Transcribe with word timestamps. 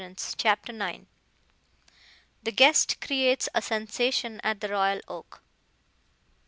CHAPTER 0.35 0.73
IX. 0.73 1.05
THE 2.41 2.51
GUEST 2.51 2.99
CREATES 3.01 3.49
A 3.53 3.61
SENSATION 3.61 4.41
AT 4.43 4.59
THE 4.59 4.69
ROYAL 4.69 5.01
OAK. 5.07 5.39